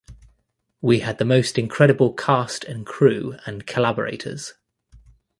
[0.81, 4.55] We had the most incredible cast and crew and collaborators.